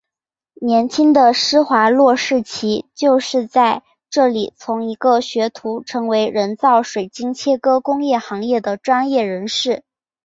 [0.63, 9.83] 年轻的施华洛世奇就是在这里从一个学徒成为人造水晶切割工艺行业的专业人士。